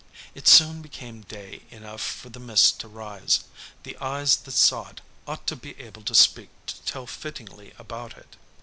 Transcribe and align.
It 0.33 0.47
soon 0.47 0.81
became 0.81 1.21
day 1.21 1.61
enough 1.69 2.01
for 2.01 2.29
the 2.29 2.39
mist 2.39 2.79
to 2.79 2.87
rise. 2.87 3.41
The 3.83 3.95
eyes 3.97 4.35
that 4.35 4.51
saw 4.53 4.89
it 4.89 5.01
ought 5.27 5.45
to 5.45 5.55
be 5.55 5.79
able 5.79 6.01
to 6.01 6.15
speak 6.15 6.49
to 6.65 6.81
tell 6.85 7.05
fittingly 7.05 7.75
about 7.77 8.17
it. 8.17 8.35